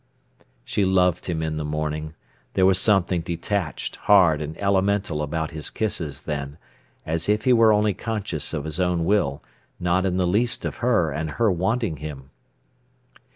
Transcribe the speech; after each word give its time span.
She 0.65 0.83
loved 0.83 1.27
him 1.27 1.43
in 1.43 1.57
the 1.57 1.63
morning. 1.63 2.15
There 2.55 2.65
was 2.65 2.79
something 2.79 3.21
detached, 3.21 3.97
hard, 3.97 4.41
and 4.41 4.57
elemental 4.57 5.21
about 5.21 5.51
his 5.51 5.69
kisses 5.69 6.23
then, 6.23 6.57
as 7.05 7.29
if 7.29 7.43
he 7.43 7.53
were 7.53 7.71
only 7.71 7.93
conscious 7.93 8.51
of 8.51 8.63
his 8.65 8.79
own 8.79 9.05
will, 9.05 9.43
not 9.79 10.07
in 10.07 10.17
the 10.17 10.25
least 10.25 10.65
of 10.65 10.77
her 10.77 11.11
and 11.11 11.29
her 11.33 11.51
wanting 11.51 11.97
him. 11.97 12.31